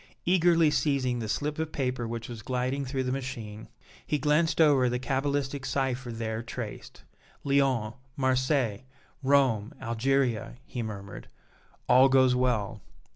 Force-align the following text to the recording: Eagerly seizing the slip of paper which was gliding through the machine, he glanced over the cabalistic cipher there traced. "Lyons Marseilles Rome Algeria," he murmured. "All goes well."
Eagerly 0.25 0.71
seizing 0.71 1.19
the 1.19 1.29
slip 1.29 1.59
of 1.59 1.71
paper 1.71 2.07
which 2.07 2.27
was 2.27 2.41
gliding 2.41 2.85
through 2.85 3.03
the 3.03 3.11
machine, 3.11 3.67
he 4.03 4.17
glanced 4.17 4.59
over 4.59 4.89
the 4.89 4.97
cabalistic 4.97 5.63
cipher 5.63 6.11
there 6.11 6.41
traced. 6.41 7.03
"Lyons 7.43 7.93
Marseilles 8.17 8.81
Rome 9.21 9.75
Algeria," 9.79 10.55
he 10.65 10.81
murmured. 10.81 11.27
"All 11.87 12.09
goes 12.09 12.33
well." 12.33 12.81